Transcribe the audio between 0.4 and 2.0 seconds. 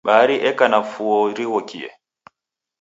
eka na fuo righokie.